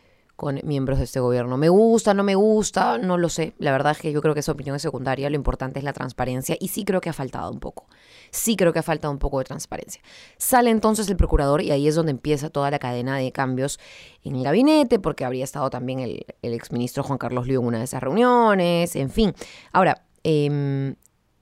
con 0.41 0.59
miembros 0.65 0.97
de 0.97 1.05
este 1.05 1.21
gobierno. 1.21 1.59
Me 1.59 1.69
gusta, 1.69 2.15
no 2.15 2.23
me 2.23 2.35
gusta, 2.35 2.97
no 2.97 3.19
lo 3.19 3.29
sé. 3.29 3.53
La 3.59 3.73
verdad 3.73 3.93
es 3.93 3.99
que 3.99 4.11
yo 4.11 4.23
creo 4.23 4.33
que 4.33 4.41
esa 4.41 4.53
opinión 4.53 4.75
es 4.75 4.81
secundaria. 4.81 5.29
Lo 5.29 5.37
importante 5.37 5.79
es 5.79 5.85
la 5.85 5.93
transparencia 5.93 6.57
y 6.59 6.69
sí 6.69 6.87
creo 6.87 7.03
que 7.03 7.11
ha 7.11 7.13
faltado 7.13 7.53
un 7.53 7.61
poco. 7.61 7.87
Sí 8.31 8.57
creo 8.57 8.73
que 8.73 8.79
ha 8.79 8.83
faltado 8.83 9.13
un 9.13 9.19
poco 9.19 9.39
de 9.39 9.45
transparencia. 9.45 10.01
Sale 10.39 10.71
entonces 10.71 11.11
el 11.11 11.17
procurador 11.17 11.61
y 11.61 11.73
ahí 11.73 11.87
es 11.87 11.95
donde 11.95 12.13
empieza 12.13 12.49
toda 12.49 12.71
la 12.71 12.79
cadena 12.79 13.19
de 13.19 13.33
cambios 13.33 13.79
en 14.25 14.35
el 14.35 14.43
gabinete, 14.43 14.99
porque 14.99 15.27
habría 15.27 15.45
estado 15.45 15.69
también 15.69 16.01
el, 16.01 16.25
exministro 16.41 17.03
Juan 17.03 17.19
Carlos 17.19 17.47
Liu 17.47 17.61
en 17.61 17.67
una 17.67 17.79
de 17.79 17.85
esas 17.85 18.03
reuniones, 18.03 18.97
en 18.97 19.11
fin. 19.11 19.35
Ahora, 19.73 20.07
em, 20.25 20.95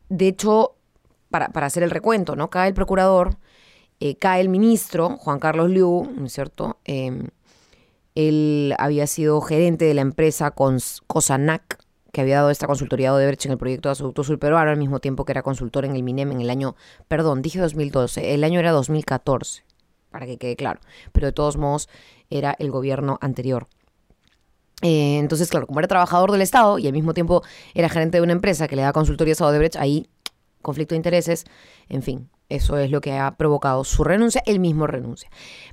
de 0.09 0.27
hecho, 0.27 0.75
para, 1.31 1.50
para 1.50 1.67
hacer 1.67 1.85
el 1.85 1.91
recuento, 1.91 2.35
¿no? 2.35 2.50
Cae 2.50 2.67
el 2.67 2.75
procurador 2.75 3.39
eh, 4.00 4.17
cae 4.17 4.41
el 4.41 4.49
ministro, 4.49 5.17
Juan 5.19 5.41
Carlos 5.41 5.71
Liu, 5.71 6.09
¿no 6.17 6.27
es 6.27 6.33
cierto? 6.33 6.79
Em, 6.85 7.29
él 8.19 8.75
había 8.79 9.06
sido 9.06 9.41
gerente 9.41 9.85
de 9.85 9.94
la 9.94 10.00
empresa 10.00 10.50
COSANAC, 10.50 11.79
que 12.11 12.20
había 12.20 12.38
dado 12.38 12.50
esta 12.50 12.67
consultoría 12.67 13.12
de 13.12 13.17
Odebrecht 13.17 13.47
en 13.47 13.53
el 13.53 13.59
proyecto 13.59 13.88
de 13.88 13.93
Asunto 13.93 14.25
Sur 14.25 14.41
Peruano, 14.41 14.73
al 14.73 14.76
mismo 14.76 14.99
tiempo 14.99 15.25
que 15.25 15.31
era 15.31 15.44
consultor 15.44 15.85
en 15.85 15.94
el 15.94 16.03
MINEM 16.03 16.32
en 16.32 16.41
el 16.41 16.50
año, 16.50 16.75
perdón, 17.06 17.43
dije 17.43 17.61
2012, 17.61 18.35
el 18.35 18.43
año 18.43 18.59
era 18.59 18.73
2014, 18.73 19.62
para 20.11 20.26
que 20.26 20.37
quede 20.37 20.56
claro, 20.56 20.81
pero 21.12 21.29
de 21.29 21.32
todos 21.32 21.56
modos 21.56 21.88
era 22.29 22.56
el 22.59 22.73
gobierno 22.73 23.19
anterior. 23.20 23.69
Eh, 24.82 25.19
entonces, 25.19 25.49
claro, 25.49 25.69
como 25.69 25.79
era 25.79 25.87
trabajador 25.87 26.32
del 26.32 26.43
Estado 26.43 26.81
y 26.81 26.88
al 26.88 26.93
mismo 26.94 27.14
tiempo 27.14 27.44
era 27.73 27.88
gerente 27.88 28.19
de 28.19 28.23
una 28.23 28.32
empresa 28.32 28.67
que 28.67 28.75
le 28.75 28.82
da 28.82 28.93
consultorías 28.93 29.41
a 29.41 29.47
Odebrecht, 29.47 29.76
ahí 29.76 30.09
conflicto 30.61 30.94
de 30.94 30.97
intereses, 30.97 31.44
en 31.88 32.03
fin, 32.03 32.31
eso 32.49 32.79
es 32.79 32.91
lo 32.91 33.00
que 33.00 33.17
ha 33.17 33.37
provocado 33.37 33.85
su 33.85 34.03
renuncia, 34.03 34.43
él 34.44 34.59
mismo 34.59 34.88
renuncia. 34.88 35.31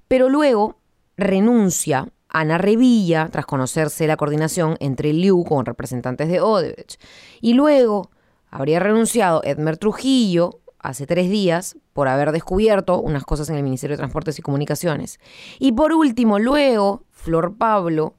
Pero 0.08 0.30
luego 0.30 0.78
renuncia 1.18 2.12
Ana 2.30 2.58
Revilla 2.58 3.30
tras 3.32 3.46
conocerse 3.46 4.08
la 4.08 4.18
coordinación 4.18 4.78
entre 4.80 5.14
Liu 5.14 5.44
con 5.44 5.66
representantes 5.66 6.28
de 6.28 6.42
Odebrecht. 6.42 7.02
Y 7.42 7.54
luego 7.54 8.10
habría 8.50 8.80
renunciado 8.80 9.42
Edmer 9.44 9.78
Trujillo 9.78 10.60
hace 10.80 11.08
tres 11.08 11.30
días 11.30 11.78
por 11.94 12.08
haber 12.08 12.32
descubierto 12.32 13.02
unas 13.02 13.24
cosas 13.24 13.50
en 13.50 13.56
el 13.56 13.64
Ministerio 13.64 13.96
de 13.96 14.00
Transportes 14.00 14.38
y 14.38 14.42
Comunicaciones. 14.42 15.20
Y 15.60 15.72
por 15.72 15.94
último, 15.94 16.40
luego, 16.40 17.04
Flor 17.12 17.56
Pablo, 17.58 18.16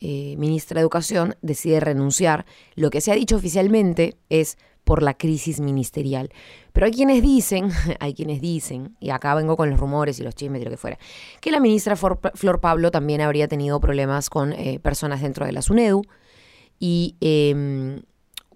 eh, 0.00 0.36
ministra 0.36 0.76
de 0.76 0.82
Educación, 0.82 1.36
decide 1.42 1.80
renunciar. 1.80 2.46
Lo 2.74 2.90
que 2.90 3.00
se 3.00 3.10
ha 3.10 3.14
dicho 3.14 3.36
oficialmente 3.36 4.16
es 4.28 4.58
por 4.84 5.02
la 5.02 5.14
crisis 5.14 5.60
ministerial. 5.60 6.30
Pero 6.72 6.86
hay 6.86 6.92
quienes 6.92 7.22
dicen, 7.22 7.70
hay 8.00 8.14
quienes 8.14 8.40
dicen, 8.40 8.96
y 9.00 9.10
acá 9.10 9.34
vengo 9.34 9.56
con 9.56 9.70
los 9.70 9.80
rumores 9.80 10.18
y 10.20 10.22
los 10.22 10.34
chismes 10.34 10.60
y 10.60 10.64
lo 10.64 10.70
que 10.70 10.76
fuera, 10.76 10.98
que 11.40 11.50
la 11.50 11.60
ministra 11.60 11.96
Flor 11.96 12.60
Pablo 12.60 12.90
también 12.90 13.20
habría 13.20 13.48
tenido 13.48 13.80
problemas 13.80 14.30
con 14.30 14.52
eh, 14.52 14.78
personas 14.80 15.22
dentro 15.22 15.46
de 15.46 15.52
la 15.52 15.62
SUNEDU 15.62 16.02
y 16.78 17.16
em, 17.20 18.02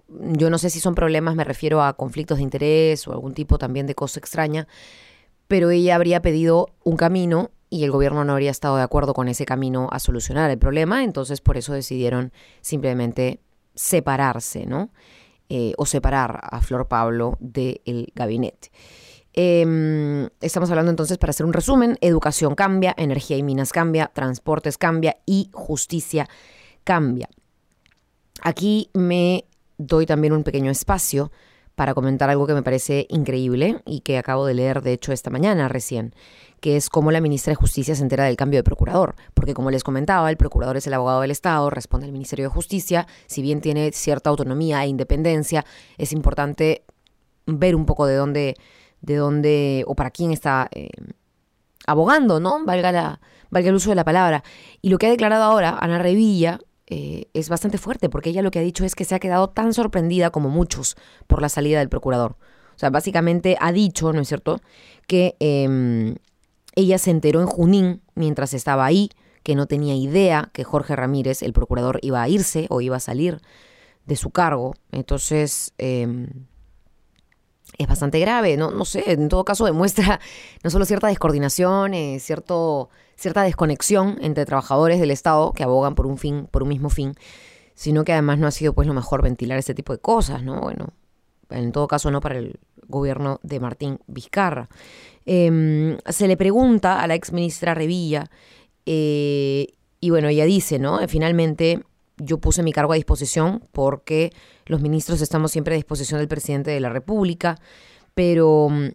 yo 0.08 0.50
no 0.50 0.58
sé 0.58 0.70
si 0.70 0.80
son 0.80 0.94
problemas, 0.94 1.34
me 1.34 1.44
refiero 1.44 1.82
a 1.82 1.94
conflictos 1.94 2.38
de 2.38 2.44
interés 2.44 3.06
o 3.06 3.12
algún 3.12 3.34
tipo 3.34 3.58
también 3.58 3.86
de 3.86 3.94
cosa 3.94 4.18
extraña, 4.18 4.66
pero 5.46 5.70
ella 5.70 5.94
habría 5.94 6.22
pedido 6.22 6.68
un 6.84 6.96
camino 6.96 7.50
y 7.70 7.84
el 7.84 7.90
gobierno 7.90 8.24
no 8.24 8.32
habría 8.32 8.50
estado 8.50 8.76
de 8.76 8.82
acuerdo 8.82 9.12
con 9.12 9.28
ese 9.28 9.44
camino 9.44 9.88
a 9.92 9.98
solucionar 9.98 10.50
el 10.50 10.58
problema, 10.58 11.04
entonces 11.04 11.40
por 11.40 11.56
eso 11.56 11.74
decidieron 11.74 12.32
simplemente 12.60 13.40
separarse, 13.74 14.66
¿no? 14.66 14.90
Eh, 15.50 15.72
o 15.78 15.86
separar 15.86 16.40
a 16.42 16.60
Flor 16.60 16.88
Pablo 16.88 17.38
del 17.40 18.12
gabinete. 18.14 18.70
Em, 19.32 20.28
estamos 20.42 20.68
hablando 20.68 20.90
entonces, 20.90 21.16
para 21.16 21.30
hacer 21.30 21.46
un 21.46 21.54
resumen, 21.54 21.96
educación 22.02 22.54
cambia, 22.54 22.94
energía 22.98 23.38
y 23.38 23.42
minas 23.42 23.72
cambia, 23.72 24.10
transportes 24.12 24.76
cambia 24.76 25.16
y 25.24 25.48
justicia 25.54 26.28
cambia. 26.84 27.30
Aquí 28.42 28.90
me 28.92 29.46
doy 29.78 30.04
también 30.04 30.34
un 30.34 30.44
pequeño 30.44 30.70
espacio 30.70 31.32
para 31.74 31.94
comentar 31.94 32.28
algo 32.28 32.46
que 32.46 32.54
me 32.54 32.62
parece 32.62 33.06
increíble 33.08 33.80
y 33.86 34.00
que 34.00 34.18
acabo 34.18 34.44
de 34.44 34.52
leer, 34.52 34.82
de 34.82 34.92
hecho, 34.92 35.12
esta 35.12 35.30
mañana 35.30 35.68
recién, 35.68 36.14
que 36.60 36.76
es 36.76 36.88
cómo 36.88 37.10
la 37.10 37.20
ministra 37.20 37.52
de 37.52 37.56
Justicia 37.56 37.94
se 37.94 38.02
entera 38.02 38.24
del 38.24 38.36
cambio 38.36 38.58
de 38.58 38.64
procurador. 38.64 39.14
Porque 39.34 39.54
como 39.54 39.70
les 39.70 39.84
comentaba, 39.84 40.30
el 40.30 40.36
procurador 40.36 40.76
es 40.76 40.86
el 40.86 40.94
abogado 40.94 41.20
del 41.20 41.30
Estado, 41.30 41.70
responde 41.70 42.06
al 42.06 42.12
Ministerio 42.12 42.46
de 42.46 42.50
Justicia, 42.50 43.06
si 43.26 43.42
bien 43.42 43.60
tiene 43.60 43.92
cierta 43.92 44.30
autonomía 44.30 44.84
e 44.84 44.88
independencia, 44.88 45.64
es 45.96 46.12
importante 46.12 46.84
ver 47.46 47.74
un 47.74 47.86
poco 47.86 48.06
de 48.06 48.16
dónde, 48.16 48.54
de 49.00 49.16
dónde 49.16 49.84
o 49.86 49.94
para 49.94 50.10
quién 50.10 50.32
está 50.32 50.68
eh, 50.72 50.90
abogando, 51.86 52.40
¿no? 52.40 52.64
Valga, 52.64 52.92
la, 52.92 53.20
valga 53.50 53.68
el 53.70 53.74
uso 53.74 53.90
de 53.90 53.96
la 53.96 54.04
palabra. 54.04 54.44
Y 54.82 54.90
lo 54.90 54.98
que 54.98 55.06
ha 55.06 55.10
declarado 55.10 55.44
ahora 55.44 55.78
Ana 55.80 55.98
Revilla 55.98 56.60
eh, 56.86 57.26
es 57.34 57.48
bastante 57.48 57.78
fuerte, 57.78 58.08
porque 58.08 58.30
ella 58.30 58.42
lo 58.42 58.50
que 58.50 58.58
ha 58.58 58.62
dicho 58.62 58.84
es 58.84 58.94
que 58.94 59.04
se 59.04 59.14
ha 59.14 59.18
quedado 59.18 59.50
tan 59.50 59.74
sorprendida 59.74 60.30
como 60.30 60.48
muchos 60.48 60.96
por 61.26 61.42
la 61.42 61.48
salida 61.48 61.80
del 61.80 61.88
procurador. 61.88 62.36
O 62.74 62.78
sea, 62.78 62.90
básicamente 62.90 63.56
ha 63.60 63.72
dicho, 63.72 64.12
¿no 64.12 64.20
es 64.20 64.28
cierto?, 64.28 64.60
que 65.06 65.36
em, 65.40 66.14
ella 66.78 66.98
se 66.98 67.10
enteró 67.10 67.40
en 67.40 67.46
Junín 67.46 68.02
mientras 68.14 68.54
estaba 68.54 68.86
ahí, 68.86 69.10
que 69.42 69.56
no 69.56 69.66
tenía 69.66 69.96
idea 69.96 70.50
que 70.52 70.62
Jorge 70.62 70.94
Ramírez, 70.94 71.42
el 71.42 71.52
procurador, 71.52 71.98
iba 72.02 72.22
a 72.22 72.28
irse 72.28 72.66
o 72.70 72.80
iba 72.80 72.96
a 72.96 73.00
salir 73.00 73.40
de 74.06 74.14
su 74.14 74.30
cargo. 74.30 74.74
Entonces, 74.92 75.74
em, 75.78 76.28
es 77.78 77.88
bastante 77.88 78.20
grave, 78.20 78.56
¿no? 78.56 78.70
No 78.70 78.84
sé, 78.84 79.10
en 79.10 79.28
todo 79.28 79.44
caso 79.44 79.64
demuestra 79.64 80.20
no 80.62 80.70
solo 80.70 80.84
cierta 80.84 81.08
descoordinación, 81.08 81.94
eh, 81.94 82.20
cierto, 82.20 82.90
cierta 83.16 83.42
desconexión 83.42 84.16
entre 84.20 84.46
trabajadores 84.46 85.00
del 85.00 85.10
Estado 85.10 85.52
que 85.52 85.64
abogan 85.64 85.96
por 85.96 86.06
un 86.06 86.16
fin, 86.16 86.46
por 86.48 86.62
un 86.62 86.68
mismo 86.68 86.90
fin, 86.90 87.14
sino 87.74 88.04
que 88.04 88.12
además 88.12 88.38
no 88.38 88.46
ha 88.46 88.52
sido 88.52 88.72
pues 88.72 88.86
lo 88.86 88.94
mejor 88.94 89.22
ventilar 89.22 89.58
este 89.58 89.74
tipo 89.74 89.92
de 89.92 89.98
cosas, 89.98 90.44
¿no? 90.44 90.60
Bueno, 90.60 90.92
en 91.50 91.72
todo 91.72 91.88
caso 91.88 92.12
no 92.12 92.20
para 92.20 92.38
el 92.38 92.60
gobierno 92.88 93.40
de 93.42 93.60
Martín 93.60 93.98
Vizcarra. 94.06 94.68
Em, 95.26 95.98
se 96.08 96.26
le 96.26 96.36
pregunta 96.36 97.00
a 97.00 97.06
la 97.06 97.14
ex 97.14 97.32
ministra 97.32 97.74
Revilla, 97.74 98.30
eh, 98.86 99.66
y 100.00 100.10
bueno, 100.10 100.28
ella 100.28 100.44
dice, 100.44 100.78
¿no? 100.78 100.98
Finalmente 101.08 101.82
yo 102.16 102.38
puse 102.38 102.62
mi 102.62 102.72
cargo 102.72 102.92
a 102.92 102.96
disposición 102.96 103.62
porque 103.72 104.32
los 104.66 104.80
ministros 104.80 105.20
estamos 105.20 105.52
siempre 105.52 105.74
a 105.74 105.76
disposición 105.76 106.18
del 106.18 106.28
presidente 106.28 106.70
de 106.70 106.80
la 106.80 106.88
República, 106.88 107.58
pero 108.14 108.68
mm, 108.70 108.88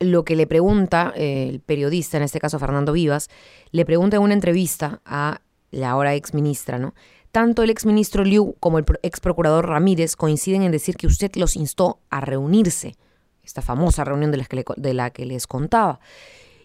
lo 0.00 0.24
que 0.24 0.36
le 0.36 0.46
pregunta 0.46 1.12
eh, 1.16 1.48
el 1.48 1.60
periodista, 1.60 2.16
en 2.16 2.22
este 2.22 2.40
caso 2.40 2.58
Fernando 2.58 2.92
Vivas, 2.92 3.28
le 3.70 3.84
pregunta 3.84 4.16
en 4.16 4.22
una 4.22 4.34
entrevista 4.34 5.00
a 5.04 5.40
la 5.70 5.90
ahora 5.90 6.14
ex 6.14 6.34
ministra, 6.34 6.78
¿no? 6.78 6.94
Tanto 7.30 7.62
el 7.62 7.70
ex 7.70 7.86
ministro 7.86 8.24
Liu 8.24 8.56
como 8.60 8.78
el 8.78 8.84
ex 9.02 9.20
procurador 9.20 9.66
Ramírez 9.66 10.16
coinciden 10.16 10.62
en 10.62 10.72
decir 10.72 10.96
que 10.96 11.06
usted 11.06 11.30
los 11.36 11.56
instó 11.56 11.98
a 12.10 12.20
reunirse, 12.20 12.94
esta 13.42 13.62
famosa 13.62 14.04
reunión 14.04 14.30
de, 14.30 14.46
de 14.76 14.94
la 14.94 15.10
que 15.10 15.26
les 15.26 15.46
contaba. 15.46 16.00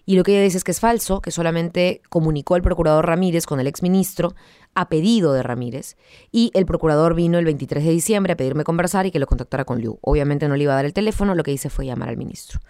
Y 0.06 0.16
lo 0.16 0.24
que 0.24 0.32
ella 0.32 0.44
dice 0.44 0.58
es 0.58 0.64
que 0.64 0.72
es 0.72 0.80
falso, 0.80 1.22
que 1.22 1.32
solamente 1.32 2.02
comunicó 2.10 2.56
el 2.56 2.62
procurador 2.62 3.06
Ramírez 3.06 3.46
con 3.46 3.60
el 3.60 3.68
exministro 3.68 4.36
a 4.74 4.88
pedido 4.88 5.34
de 5.34 5.44
Ramírez. 5.44 5.98
Y 6.32 6.50
el 6.54 6.66
procurador 6.66 7.14
vino 7.14 7.38
el 7.38 7.44
23 7.44 7.84
de 7.84 7.92
diciembre 7.92 8.34
a 8.34 8.38
pedirme 8.38 8.64
conversar 8.64 9.06
y 9.06 9.12
que 9.12 9.20
lo 9.20 9.28
contactara 9.28 9.66
con 9.66 9.82
Liu. 9.82 10.00
Obviamente 10.02 10.48
no 10.48 10.56
le 10.56 10.64
iba 10.64 10.72
a 10.72 10.78
dar 10.78 10.86
el 10.86 10.94
teléfono, 10.94 11.36
lo 11.36 11.44
que 11.44 11.52
hice 11.52 11.70
fue 11.70 11.86
llamar 11.86 12.08
al 12.08 12.16
ministro. 12.16 12.62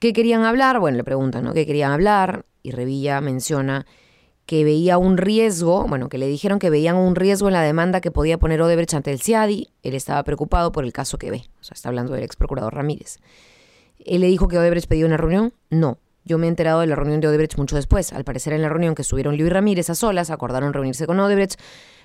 ¿Qué 0.00 0.12
querían 0.12 0.42
hablar? 0.44 0.80
Bueno, 0.80 0.96
le 0.96 1.04
preguntan, 1.04 1.44
¿no? 1.44 1.54
¿Qué 1.54 1.64
querían 1.64 1.92
hablar? 1.92 2.44
Y 2.64 2.72
Revilla 2.72 3.20
menciona 3.20 3.86
que 4.46 4.64
veía 4.64 4.98
un 4.98 5.16
riesgo, 5.16 5.86
bueno, 5.86 6.08
que 6.08 6.18
le 6.18 6.26
dijeron 6.26 6.58
que 6.58 6.70
veían 6.70 6.96
un 6.96 7.14
riesgo 7.14 7.48
en 7.48 7.54
la 7.54 7.62
demanda 7.62 8.00
que 8.00 8.10
podía 8.10 8.38
poner 8.38 8.60
Odebrecht 8.60 8.94
ante 8.94 9.12
el 9.12 9.20
CIADI. 9.20 9.70
Él 9.82 9.94
estaba 9.94 10.22
preocupado 10.24 10.72
por 10.72 10.84
el 10.84 10.92
caso 10.92 11.18
que 11.18 11.30
ve. 11.30 11.44
O 11.60 11.64
sea, 11.64 11.74
está 11.74 11.88
hablando 11.88 12.12
del 12.12 12.24
ex 12.24 12.36
procurador 12.36 12.74
Ramírez. 12.74 13.18
Él 14.04 14.20
le 14.20 14.26
dijo 14.26 14.48
que 14.48 14.58
Odebrecht 14.58 14.88
pedía 14.88 15.06
una 15.06 15.16
reunión. 15.16 15.54
No, 15.70 15.98
yo 16.24 16.38
me 16.38 16.46
he 16.46 16.48
enterado 16.48 16.80
de 16.80 16.86
la 16.86 16.96
reunión 16.96 17.20
de 17.20 17.28
Odebrecht 17.28 17.56
mucho 17.56 17.76
después. 17.76 18.12
Al 18.12 18.24
parecer 18.24 18.52
en 18.52 18.62
la 18.62 18.68
reunión 18.68 18.94
que 18.94 19.02
estuvieron 19.02 19.36
Luis 19.36 19.50
Ramírez 19.50 19.90
a 19.90 19.94
solas, 19.94 20.30
acordaron 20.30 20.72
reunirse 20.72 21.06
con 21.06 21.18
Odebrecht. 21.20 21.58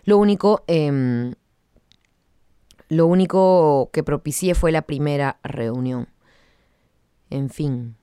Lo 0.03 0.17
único, 0.17 0.63
em, 0.67 1.33
lo 2.87 3.07
único 3.07 3.89
que 3.91 4.03
propicié 4.03 4.55
fue 4.55 4.71
la 4.71 4.83
primera 4.83 5.39
reunión. 5.43 6.07
En 7.29 7.49
fin. 7.49 7.96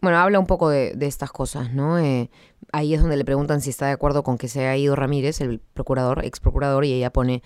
Bueno, 0.00 0.18
habla 0.18 0.38
un 0.38 0.46
poco 0.46 0.68
de, 0.68 0.94
estas 1.00 1.32
cosas, 1.32 1.72
¿no? 1.72 1.98
Eh, 1.98 2.30
ahí 2.72 2.94
es 2.94 3.00
donde 3.00 3.16
le 3.16 3.24
preguntan 3.24 3.60
si 3.60 3.70
está 3.70 3.86
de 3.86 3.92
acuerdo 3.92 4.22
con 4.22 4.38
que 4.38 4.48
se 4.48 4.60
haya 4.60 4.76
ido 4.76 4.94
Ramírez, 4.94 5.40
el 5.40 5.58
procurador, 5.58 6.24
ex 6.24 6.38
procurador, 6.38 6.84
y 6.84 6.92
ella 6.92 7.12
pone, 7.12 7.42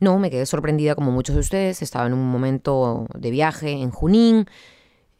no, 0.00 0.18
me 0.18 0.30
quedé 0.30 0.46
sorprendida 0.46 0.94
como 0.94 1.12
muchos 1.12 1.34
de 1.34 1.40
ustedes, 1.40 1.82
estaba 1.82 2.06
en 2.06 2.14
un 2.14 2.26
momento 2.30 3.06
de 3.14 3.30
viaje 3.30 3.70
en 3.70 3.90
Junín. 3.90 4.46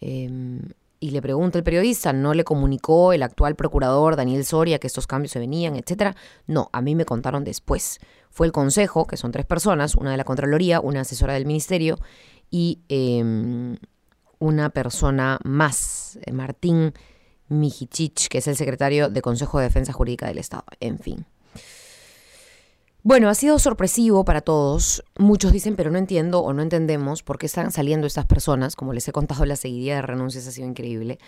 Em, 0.01 0.63
y 1.03 1.11
le 1.11 1.23
pregunta 1.23 1.57
el 1.57 1.65
periodista, 1.65 2.13
¿no 2.13 2.35
le 2.35 2.45
comunicó 2.45 3.15
el 3.15 3.23
actual 3.23 3.57
procurador 3.57 4.17
Daniel 4.17 4.45
Soria 4.45 4.79
que 4.79 4.87
estos 4.87 5.07
cambios 5.07 5.33
se 5.33 5.39
venían, 5.39 5.77
etcétera? 5.77 6.15
No, 6.47 6.69
a 6.73 6.83
mí 6.83 6.95
me 6.95 7.07
contaron 7.07 7.43
después. 7.43 8.01
Fue 8.31 8.47
el 8.47 8.53
consejo, 8.53 9.07
que 9.07 9.17
son 9.17 9.33
tres 9.33 9.47
personas, 9.47 9.95
una 9.95 10.11
de 10.11 10.19
la 10.19 10.25
Contraloría, 10.25 10.81
una 10.81 11.01
asesora 11.01 11.35
del 11.35 11.47
Ministerio 11.47 11.99
y 12.51 12.81
em, 12.89 13.77
una 14.41 14.71
persona 14.71 15.39
más, 15.45 16.19
eh, 16.23 16.33
Martín 16.33 16.93
Mijichich, 17.49 18.29
que 18.29 18.39
es 18.39 18.49
el 18.49 18.57
secretario 18.57 19.09
de 19.09 19.23
Consejo 19.23 19.59
de 19.59 19.67
Defensa 19.67 19.93
Jurídica 19.93 20.27
del 20.27 20.39
Estado. 20.39 20.65
En 20.81 20.99
fin. 20.99 21.27
Bueno, 23.03 23.29
ha 23.29 23.35
sido 23.35 23.59
sorpresivo 23.59 24.25
para 24.25 24.41
todos. 24.41 25.05
Muchos 25.17 25.53
dicen, 25.53 25.75
pero 25.75 25.91
no 25.91 25.99
entiendo 25.99 26.41
o 26.41 26.53
no 26.53 26.63
entendemos 26.63 27.23
por 27.23 27.39
qué 27.39 27.47
están 27.47 27.73
saliendo 27.73 28.07
estas 28.07 28.27
personas. 28.27 28.77
Como 28.77 28.93
les 28.93 29.09
he 29.09 29.13
contado, 29.13 29.45
la 29.47 29.57
seguidilla 29.57 29.97
de 29.97 30.03
renuncias 30.03 30.47
ha 30.47 30.51
sido 30.51 30.69
increíble. 30.69 31.19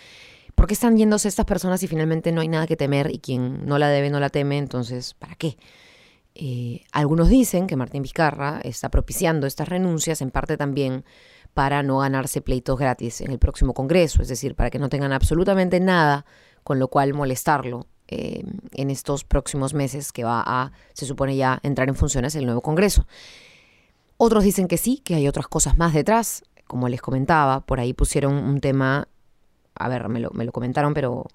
¿Por 0.53 0.67
qué 0.67 0.75
están 0.75 0.97
yéndose 0.97 1.27
estas 1.27 1.45
personas 1.45 1.81
y 1.81 1.87
finalmente 1.87 2.31
no 2.31 2.41
hay 2.41 2.47
nada 2.47 2.67
que 2.67 2.75
temer 2.75 3.09
y 3.11 3.17
quien 3.17 3.65
no 3.65 3.79
la 3.79 3.89
debe 3.89 4.11
no 4.11 4.19
la 4.19 4.29
teme? 4.29 4.59
Entonces, 4.59 5.15
¿para 5.15 5.35
qué? 5.35 5.57
Eh, 6.35 6.81
algunos 6.91 7.29
dicen 7.29 7.65
que 7.65 7.75
Martín 7.75 8.03
Vizcarra 8.03 8.59
está 8.63 8.89
propiciando 8.89 9.47
estas 9.47 9.67
renuncias 9.67 10.21
en 10.21 10.29
parte 10.29 10.57
también 10.57 11.05
para 11.53 11.83
no 11.83 11.99
ganarse 11.99 12.41
pleitos 12.41 12.79
gratis 12.79 13.21
en 13.21 13.31
el 13.31 13.39
próximo 13.39 13.73
Congreso, 13.73 14.21
es 14.21 14.27
decir, 14.27 14.55
para 14.55 14.69
que 14.69 14.79
no 14.79 14.89
tengan 14.89 15.13
absolutamente 15.13 15.79
nada 15.79 16.25
con 16.63 16.79
lo 16.79 16.87
cual 16.87 17.13
molestarlo 17.13 17.87
eh, 18.07 18.43
en 18.71 18.89
estos 18.89 19.23
próximos 19.23 19.73
meses 19.73 20.11
que 20.11 20.23
va 20.23 20.43
a, 20.45 20.71
se 20.93 21.05
supone 21.05 21.35
ya, 21.35 21.59
entrar 21.63 21.89
en 21.89 21.95
funciones 21.95 22.35
el 22.35 22.45
nuevo 22.45 22.61
Congreso. 22.61 23.05
Otros 24.17 24.43
dicen 24.43 24.67
que 24.67 24.77
sí, 24.77 24.99
que 24.99 25.15
hay 25.15 25.27
otras 25.27 25.47
cosas 25.47 25.77
más 25.77 25.93
detrás, 25.93 26.43
como 26.65 26.89
les 26.89 27.01
comentaba, 27.01 27.61
por 27.61 27.79
ahí 27.79 27.93
pusieron 27.93 28.35
un 28.35 28.59
tema, 28.59 29.07
a 29.75 29.89
ver, 29.89 30.07
me 30.09 30.19
lo, 30.19 30.31
me 30.31 30.45
lo 30.45 30.51
comentaron, 30.51 30.93
pero, 30.93 31.27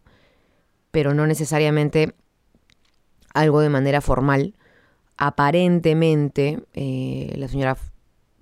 pero 0.91 1.15
no 1.15 1.27
necesariamente 1.27 2.15
algo 3.35 3.61
de 3.61 3.69
manera 3.69 4.01
formal. 4.01 4.55
Aparentemente, 5.17 6.65
eh, 6.75 7.35
la 7.37 7.49
señora 7.49 7.77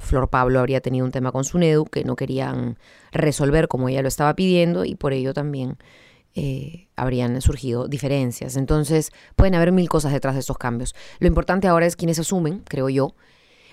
Flor 0.07 0.31
Pablo 0.31 0.61
habría 0.61 0.81
tenido 0.81 1.05
un 1.05 1.13
tema 1.13 1.33
con 1.33 1.45
su 1.45 1.59
NEDU 1.59 1.85
que 1.85 2.05
no 2.05 2.17
querían 2.17 2.79
resolver 3.13 3.69
como 3.69 3.89
ella 3.89 4.03
lo 4.03 4.09
estaba 4.09 4.35
pidiendo 4.35 4.85
y 4.85 4.95
por 4.95 5.13
ello 5.13 5.35
también 5.35 5.77
eh, 6.35 6.89
habrían 6.97 7.41
surgido 7.41 7.89
diferencias. 7.89 8.57
Entonces, 8.57 9.11
pueden 9.37 9.55
haber 9.55 9.73
mil 9.73 9.89
cosas 9.89 10.13
detrás 10.13 10.35
de 10.35 10.41
estos 10.41 10.59
cambios. 10.59 10.95
Lo 11.19 11.27
importante 11.27 11.67
ahora 11.67 11.87
es 11.87 11.97
quienes 11.97 12.19
asumen, 12.19 12.63
creo 12.69 12.89
yo. 12.89 13.15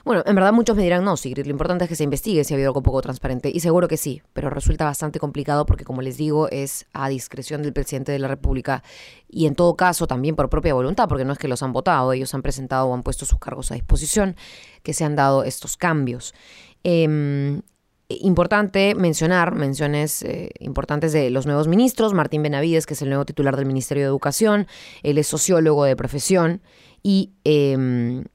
Bueno, 0.04 0.22
en 0.26 0.36
verdad 0.36 0.52
muchos 0.52 0.76
me 0.76 0.84
dirán, 0.84 1.06
no, 1.06 1.16
Sigrid, 1.16 1.46
lo 1.46 1.52
importante 1.52 1.86
es 1.86 1.90
que 1.90 1.96
se 1.96 2.04
investigue 2.04 2.44
si 2.44 2.54
ha 2.54 2.56
habido 2.56 2.70
algo 2.70 2.84
poco 2.84 3.02
transparente. 3.02 3.50
Y 3.54 3.62
seguro 3.62 3.88
que 3.88 3.96
sí, 3.96 4.22
pero 4.34 4.50
resulta 4.50 4.84
bastante 4.84 5.18
complicado 5.18 5.66
porque, 5.66 5.86
como 5.86 6.02
les 6.02 6.18
digo, 6.18 6.50
es 6.50 6.86
a 6.92 7.08
discreción 7.08 7.64
del 7.64 7.72
presidente 7.72 8.12
de 8.12 8.20
la 8.20 8.28
República 8.28 8.84
y 9.30 9.46
en 9.46 9.56
todo 9.56 9.76
caso 9.78 10.06
también 10.06 10.36
por 10.36 10.50
propia 10.50 10.74
voluntad, 10.74 11.08
porque 11.08 11.24
no 11.24 11.32
es 11.32 11.40
que 11.40 11.48
los 11.48 11.64
han 11.64 11.72
votado, 11.72 12.12
ellos 12.12 12.34
han 12.34 12.42
presentado 12.42 12.88
o 12.88 12.94
han 12.94 13.04
puesto 13.04 13.26
sus 13.26 13.40
cargos 13.40 13.72
a 13.72 13.76
disposición, 13.76 14.36
que 14.84 14.94
se 14.94 15.06
han 15.06 15.16
dado 15.16 15.46
estos 15.46 15.78
cambios. 15.78 16.34
Eh, 16.84 17.62
Importante 18.10 18.96
mencionar 18.96 19.56
menciones 19.56 20.24
eh, 20.24 20.52
importantes 20.60 21.14
de 21.14 21.30
los 21.30 21.46
nuevos 21.46 21.68
ministros. 21.68 22.14
Martín 22.14 22.44
Benavides, 22.44 22.86
que 22.86 22.94
es 22.94 23.02
el 23.02 23.10
nuevo 23.10 23.26
titular 23.26 23.56
del 23.56 23.66
Ministerio 23.66 24.04
de 24.04 24.08
Educación, 24.08 24.68
él 25.04 25.18
es 25.18 25.28
sociólogo 25.28 25.86
de 25.86 25.96
profesión 25.96 26.62
y 27.02 27.32
em, 27.44 28.26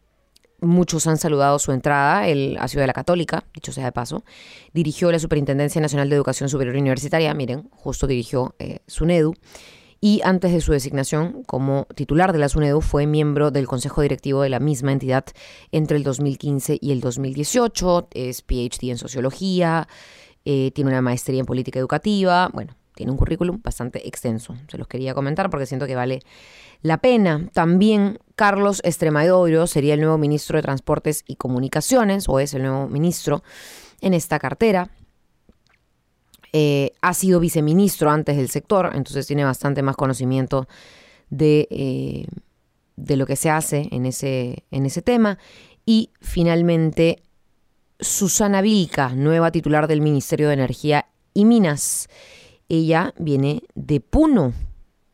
muchos 0.60 1.06
han 1.06 1.18
saludado 1.18 1.58
su 1.58 1.72
entrada. 1.72 2.28
Él 2.28 2.56
ha 2.60 2.68
sido 2.68 2.80
de 2.80 2.86
la 2.86 2.92
Católica, 2.92 3.44
dicho 3.54 3.72
sea 3.72 3.84
de 3.84 3.92
paso. 3.92 4.24
Dirigió 4.72 5.10
la 5.12 5.18
Superintendencia 5.18 5.80
Nacional 5.80 6.08
de 6.08 6.16
Educación 6.16 6.48
Superior 6.48 6.76
Universitaria, 6.76 7.32
miren, 7.34 7.68
justo 7.72 8.06
dirigió 8.06 8.54
eh, 8.58 8.80
SUNEDU 8.86 9.34
y 10.00 10.20
antes 10.22 10.52
de 10.52 10.60
su 10.60 10.72
designación 10.72 11.42
como 11.44 11.86
titular 11.94 12.32
de 12.32 12.38
la 12.38 12.48
SUNEDU 12.48 12.80
fue 12.80 13.06
miembro 13.06 13.50
del 13.50 13.66
consejo 13.66 14.02
directivo 14.02 14.42
de 14.42 14.48
la 14.48 14.60
misma 14.60 14.92
entidad 14.92 15.24
entre 15.72 15.96
el 15.96 16.04
2015 16.04 16.78
y 16.80 16.92
el 16.92 17.00
2018, 17.00 18.08
es 18.12 18.42
PhD 18.42 18.90
en 18.90 18.98
sociología, 18.98 19.88
eh, 20.44 20.70
tiene 20.72 20.90
una 20.90 21.02
maestría 21.02 21.40
en 21.40 21.46
política 21.46 21.80
educativa, 21.80 22.48
bueno, 22.52 22.76
tiene 22.98 23.12
un 23.12 23.18
currículum 23.18 23.60
bastante 23.62 24.08
extenso, 24.08 24.56
se 24.66 24.76
los 24.76 24.88
quería 24.88 25.14
comentar 25.14 25.50
porque 25.50 25.66
siento 25.66 25.86
que 25.86 25.94
vale 25.94 26.20
la 26.82 26.98
pena. 26.98 27.48
También 27.52 28.18
Carlos 28.34 28.80
Estremadoiro 28.84 29.68
sería 29.68 29.94
el 29.94 30.00
nuevo 30.00 30.18
ministro 30.18 30.58
de 30.58 30.62
Transportes 30.62 31.22
y 31.28 31.36
Comunicaciones, 31.36 32.28
o 32.28 32.40
es 32.40 32.54
el 32.54 32.62
nuevo 32.62 32.88
ministro 32.88 33.44
en 34.00 34.14
esta 34.14 34.40
cartera. 34.40 34.90
Eh, 36.52 36.90
ha 37.00 37.14
sido 37.14 37.38
viceministro 37.38 38.10
antes 38.10 38.36
del 38.36 38.48
sector, 38.48 38.90
entonces 38.94 39.28
tiene 39.28 39.44
bastante 39.44 39.82
más 39.82 39.94
conocimiento 39.94 40.66
de, 41.30 41.68
eh, 41.70 42.26
de 42.96 43.16
lo 43.16 43.26
que 43.26 43.36
se 43.36 43.50
hace 43.50 43.88
en 43.92 44.06
ese, 44.06 44.64
en 44.72 44.86
ese 44.86 45.02
tema. 45.02 45.38
Y 45.86 46.10
finalmente, 46.20 47.22
Susana 48.00 48.60
Vilca, 48.60 49.10
nueva 49.14 49.52
titular 49.52 49.86
del 49.86 50.00
Ministerio 50.00 50.48
de 50.48 50.54
Energía 50.54 51.06
y 51.32 51.44
Minas. 51.44 52.08
Ella 52.68 53.14
viene 53.18 53.62
de 53.74 54.00
Puno, 54.00 54.52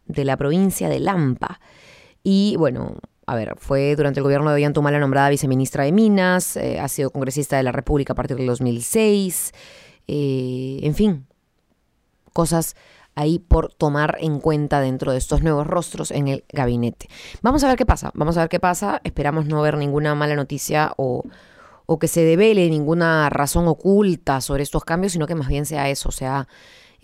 de 0.07 0.25
la 0.25 0.37
provincia 0.37 0.89
de 0.89 1.01
Lampa. 1.01 1.61
Y 2.23 2.57
bueno, 2.59 2.97
a 3.27 3.35
ver, 3.35 3.55
fue 3.59 3.97
durante 3.97 4.21
el 4.21 4.25
gobierno 4.25 4.51
de 4.51 4.57
Ollantumala 4.57 4.99
nombrada 4.99 5.31
viceministra 5.31 5.85
de 5.85 5.93
Minas, 5.93 6.57
eh, 6.57 6.79
ha 6.81 6.89
sido 6.89 7.11
congresista 7.11 7.57
de 7.57 7.63
la 7.63 7.73
República 7.73 8.13
a 8.13 8.17
partir 8.17 8.37
del 8.37 8.47
2006. 8.47 9.53
Eh, 10.07 10.81
en 10.83 10.95
fin, 10.95 11.27
cosas 12.33 12.77
ahí 13.15 13.39
por 13.39 13.73
tomar 13.73 14.17
en 14.21 14.41
cuenta 14.41 14.81
dentro 14.81 15.13
de 15.13 15.19
estos 15.19 15.43
nuevos 15.43 15.67
rostros 15.67 16.11
en 16.11 16.29
el 16.29 16.45
gabinete. 16.53 17.09
Vamos 17.43 17.65
a 17.65 17.69
ver 17.69 17.77
qué 17.77 17.87
pasa, 17.87 18.11
vamos 18.15 18.37
a 18.37 18.41
ver 18.41 18.49
qué 18.49 18.61
pasa. 18.61 19.01
Esperamos 19.05 19.47
no 19.47 19.63
ver 19.63 19.79
ninguna 19.79 20.15
mala 20.15 20.35
noticia 20.35 20.93
o, 20.97 21.23
o 21.87 21.99
que 21.99 22.09
se 22.09 22.25
devele 22.25 22.69
ninguna 22.69 23.31
razón 23.31 23.69
oculta 23.69 24.41
sobre 24.41 24.65
estos 24.65 24.85
cambios, 24.85 25.13
sino 25.13 25.27
que 25.27 25.35
más 25.35 25.49
bien 25.49 25.65
sea 25.65 25.89
eso, 25.89 26.11
sea 26.11 26.49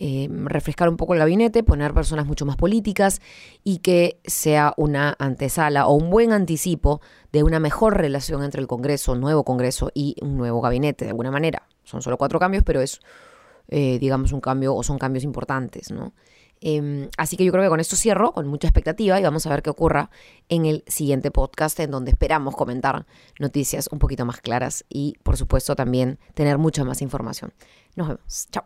eh, 0.02 0.30
refrescar 0.30 0.88
un 0.88 0.96
poco 0.96 1.12
el 1.12 1.18
gabinete, 1.18 1.62
poner 1.62 1.92
personas 1.92 2.24
mucho 2.24 2.46
más 2.46 2.56
políticas 2.56 3.20
y 3.62 3.80
que 3.80 4.18
sea 4.24 4.72
una 4.78 5.14
antesala 5.18 5.86
o 5.86 5.92
un 5.92 6.08
buen 6.08 6.32
anticipo 6.32 7.02
de 7.32 7.42
una 7.42 7.60
mejor 7.60 7.98
relación 7.98 8.42
entre 8.42 8.62
el 8.62 8.66
Congreso, 8.66 9.14
nuevo 9.14 9.44
Congreso 9.44 9.90
y 9.92 10.16
un 10.22 10.38
nuevo 10.38 10.62
gabinete, 10.62 11.04
de 11.04 11.10
alguna 11.10 11.30
manera. 11.30 11.68
Son 11.84 12.00
solo 12.00 12.16
cuatro 12.16 12.38
cambios, 12.38 12.64
pero 12.64 12.80
es, 12.80 13.00
eh, 13.68 13.98
digamos, 13.98 14.32
un 14.32 14.40
cambio 14.40 14.74
o 14.74 14.82
son 14.82 14.96
cambios 14.96 15.22
importantes, 15.22 15.90
¿no? 15.90 16.14
Em, 16.62 17.10
así 17.18 17.36
que 17.36 17.44
yo 17.44 17.52
creo 17.52 17.64
que 17.64 17.68
con 17.68 17.80
esto 17.80 17.94
cierro, 17.94 18.32
con 18.32 18.46
mucha 18.46 18.68
expectativa, 18.68 19.20
y 19.20 19.22
vamos 19.22 19.44
a 19.44 19.50
ver 19.50 19.62
qué 19.62 19.68
ocurra 19.68 20.08
en 20.48 20.64
el 20.64 20.82
siguiente 20.86 21.30
podcast, 21.30 21.78
en 21.78 21.90
donde 21.90 22.12
esperamos 22.12 22.56
comentar 22.56 23.04
noticias 23.38 23.90
un 23.92 23.98
poquito 23.98 24.24
más 24.24 24.40
claras 24.40 24.86
y, 24.88 25.16
por 25.22 25.36
supuesto, 25.36 25.76
también 25.76 26.18
tener 26.32 26.56
mucha 26.56 26.84
más 26.84 27.02
información. 27.02 27.52
Nos 27.96 28.08
vemos. 28.08 28.48
Chao. 28.50 28.64